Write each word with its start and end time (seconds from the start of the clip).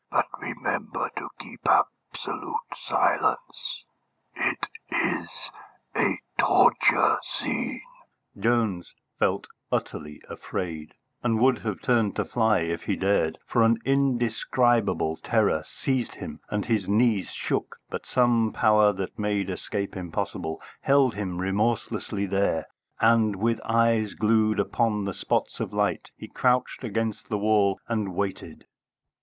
"But 0.09 0.25
remember 0.41 1.11
to 1.17 1.29
keep 1.37 1.59
absolute 1.67 2.55
silence. 2.75 3.83
It 4.33 4.65
is 4.89 5.51
a 5.95 6.19
torture 6.39 7.19
scene." 7.21 7.83
Jones 8.35 8.95
felt 9.19 9.45
utterly 9.71 10.19
afraid, 10.27 10.95
and 11.21 11.39
would 11.39 11.59
have 11.59 11.83
turned 11.83 12.15
to 12.15 12.25
fly 12.25 12.61
if 12.61 12.85
he 12.85 12.95
dared, 12.95 13.37
for 13.45 13.61
an 13.61 13.77
indescribable 13.85 15.17
terror 15.17 15.61
seized 15.63 16.15
him 16.15 16.39
and 16.49 16.65
his 16.65 16.89
knees 16.89 17.29
shook; 17.29 17.77
but 17.91 18.07
some 18.07 18.51
power 18.51 18.91
that 18.93 19.19
made 19.19 19.51
escape 19.51 19.95
impossible 19.95 20.59
held 20.81 21.13
him 21.13 21.37
remorselessly 21.37 22.25
there, 22.25 22.65
and 23.01 23.35
with 23.35 23.61
eyes 23.63 24.15
glued 24.15 24.59
on 24.79 25.05
the 25.05 25.13
spots 25.13 25.59
of 25.59 25.71
light 25.73 26.09
he 26.17 26.27
crouched 26.27 26.83
against 26.83 27.29
the 27.29 27.37
wall 27.37 27.79
and 27.87 28.15
waited. 28.15 28.65